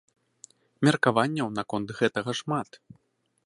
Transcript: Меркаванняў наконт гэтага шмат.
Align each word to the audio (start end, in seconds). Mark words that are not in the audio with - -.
Меркаванняў 0.87 1.47
наконт 1.59 1.95
гэтага 2.03 2.31
шмат. 2.41 2.69